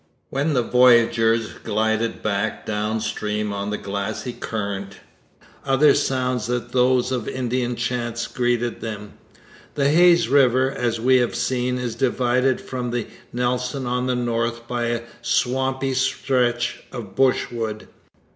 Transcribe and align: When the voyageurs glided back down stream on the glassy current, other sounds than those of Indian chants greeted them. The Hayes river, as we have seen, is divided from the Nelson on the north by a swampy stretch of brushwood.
When 0.31 0.53
the 0.53 0.63
voyageurs 0.63 1.49
glided 1.63 2.23
back 2.23 2.65
down 2.65 3.01
stream 3.01 3.53
on 3.53 3.69
the 3.69 3.77
glassy 3.77 4.33
current, 4.33 4.97
other 5.63 5.93
sounds 5.93 6.47
than 6.47 6.69
those 6.69 7.11
of 7.11 7.27
Indian 7.27 7.75
chants 7.75 8.25
greeted 8.25 8.81
them. 8.81 9.13
The 9.75 9.89
Hayes 9.91 10.27
river, 10.27 10.71
as 10.71 10.99
we 10.99 11.17
have 11.17 11.35
seen, 11.35 11.77
is 11.77 11.93
divided 11.93 12.59
from 12.59 12.89
the 12.89 13.05
Nelson 13.31 13.85
on 13.85 14.07
the 14.07 14.15
north 14.15 14.67
by 14.67 14.85
a 14.87 15.03
swampy 15.21 15.93
stretch 15.93 16.81
of 16.91 17.15
brushwood. 17.15 17.87